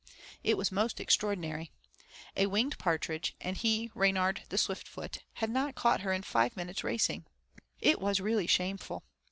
[0.43, 1.69] It was most extraordinary.
[2.35, 6.57] A winged partridge and he, Reynard, the Swift foot, had not caught her in five
[6.57, 7.27] minutes' racing.
[7.79, 9.03] It was really shameful.